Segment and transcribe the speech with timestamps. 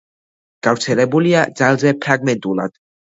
[0.67, 2.75] გავრცელებულია ძალზე ფრაგმენტულად.